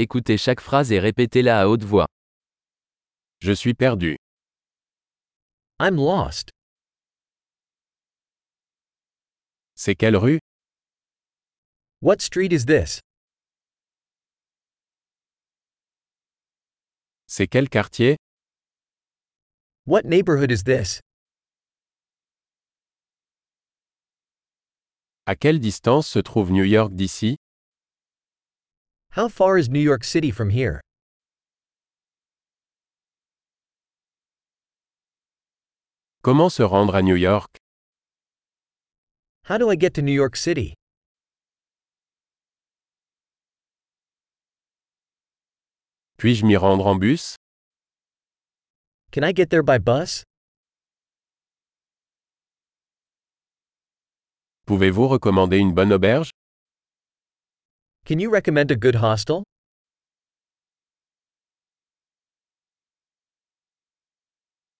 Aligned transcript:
Écoutez 0.00 0.38
chaque 0.38 0.60
phrase 0.60 0.92
et 0.92 1.00
répétez-la 1.00 1.62
à 1.62 1.66
haute 1.66 1.82
voix. 1.82 2.06
Je 3.40 3.50
suis 3.50 3.74
perdu. 3.74 4.16
I'm 5.80 5.96
lost. 5.96 6.50
C'est 9.74 9.96
quelle 9.96 10.16
rue? 10.16 10.38
What 12.00 12.20
street 12.20 12.52
is 12.52 12.64
this? 12.64 13.00
C'est 17.26 17.48
quel 17.48 17.68
quartier? 17.68 18.16
What 19.84 20.02
neighborhood 20.04 20.52
is 20.52 20.62
this? 20.62 21.00
À 25.26 25.34
quelle 25.34 25.58
distance 25.58 26.06
se 26.06 26.20
trouve 26.20 26.52
New 26.52 26.64
York 26.64 26.92
d'ici? 26.94 27.36
How 29.18 29.26
far 29.26 29.58
is 29.58 29.68
New 29.68 29.80
York 29.80 30.04
City 30.04 30.30
from 30.30 30.50
here? 30.50 30.80
Comment 36.22 36.48
se 36.52 36.62
rendre 36.62 36.94
à 36.94 37.02
New 37.02 37.16
York? 37.16 37.58
How 39.46 39.58
do 39.58 39.70
I 39.70 39.74
get 39.74 39.92
to 39.94 40.02
New 40.02 40.12
York 40.12 40.36
City? 40.36 40.74
Puis-je 46.18 46.44
m'y 46.44 46.54
rendre 46.56 46.86
en 46.86 46.94
bus? 47.00 47.34
Can 49.10 49.24
I 49.24 49.32
get 49.32 49.50
there 49.50 49.64
by 49.64 49.78
bus? 49.78 50.22
Pouvez-vous 54.66 55.08
recommander 55.08 55.58
une 55.58 55.74
bonne 55.74 55.92
auberge? 55.92 56.30
Can 58.08 58.18
you 58.18 58.30
recommend 58.30 58.70
a 58.70 58.74
good 58.74 58.94
hostel? 58.94 59.42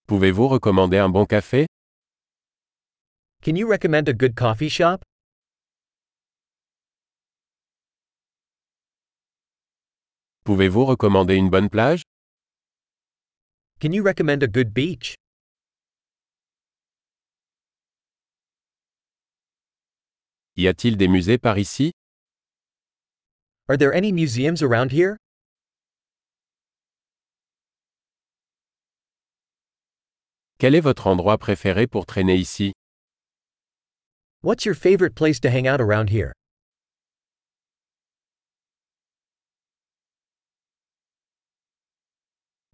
Pouvez-vous 0.06 0.48
recommander 0.48 0.96
un 0.96 1.10
bon 1.10 1.26
café? 1.26 1.66
Can 3.42 3.54
you 3.54 3.68
recommend 3.68 4.08
a 4.08 4.14
good 4.14 4.34
coffee 4.34 4.70
shop? 4.70 5.02
Pouvez-vous 10.46 10.86
recommander 10.86 11.34
une 11.34 11.50
bonne 11.50 11.68
plage? 11.68 12.00
Can 13.78 13.92
you 13.92 14.02
recommend 14.02 14.42
a 14.42 14.48
good 14.48 14.72
beach? 14.72 15.16
Y 20.56 20.66
a-t-il 20.66 20.96
des 20.96 21.08
musées 21.08 21.36
par 21.36 21.58
ici? 21.58 21.92
Are 23.70 23.76
there 23.76 23.92
any 23.92 24.12
museums 24.12 24.62
around 24.62 24.92
here? 24.92 25.18
Quel 30.58 30.74
est 30.74 30.80
votre 30.80 31.06
endroit 31.06 31.36
préféré 31.36 31.86
pour 31.86 32.06
traîner 32.06 32.36
ici? 32.36 32.72
What's 34.40 34.64
your 34.64 34.74
favorite 34.74 35.14
place 35.14 35.38
to 35.40 35.50
hang 35.50 35.68
out 35.68 35.82
around 35.82 36.08
here? 36.08 36.32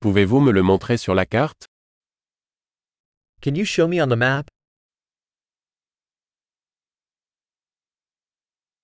Pouvez-vous 0.01 0.41
me 0.41 0.53
le 0.53 0.63
montrer 0.63 0.97
sur 0.97 1.15
la 1.15 1.25
carte? 1.25 1.67
Can 3.43 3.57
you 3.57 3.65
show 3.65 3.89
me 3.89 4.01
on 4.01 4.09
the 4.09 4.17
map? 4.17 4.45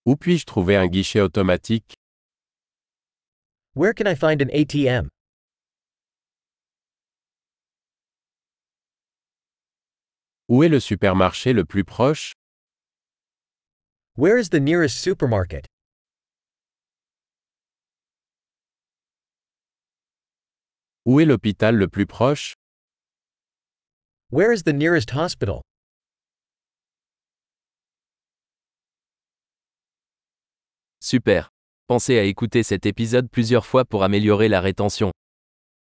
Où 0.06 0.16
puis-je 0.16 0.44
trouver 0.44 0.74
un 0.74 0.88
guichet 0.88 1.20
automatique? 1.20 1.99
Where 3.74 3.92
can 3.92 4.08
I 4.08 4.14
find 4.16 4.42
an 4.42 4.50
ATM? 4.50 5.08
Où 10.48 10.64
est 10.64 10.68
le 10.68 10.80
supermarché 10.80 11.52
le 11.54 11.64
plus 11.64 11.84
proche? 11.84 12.32
Where 14.16 14.36
is 14.36 14.48
the 14.50 14.58
nearest 14.58 14.98
supermarket? 15.00 15.66
Où 21.06 21.20
est 21.20 21.24
l'hôpital 21.24 21.76
le 21.76 21.86
plus 21.86 22.06
proche? 22.06 22.54
Where 24.30 24.52
is 24.52 24.64
the 24.64 24.72
nearest 24.72 25.10
hospital? 25.10 25.62
Super. 31.00 31.48
Pensez 31.90 32.20
à 32.20 32.22
écouter 32.22 32.62
cet 32.62 32.86
épisode 32.86 33.28
plusieurs 33.28 33.66
fois 33.66 33.84
pour 33.84 34.04
améliorer 34.04 34.46
la 34.46 34.60
rétention. 34.60 35.10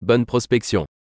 Bonne 0.01 0.25
prospection. 0.25 0.87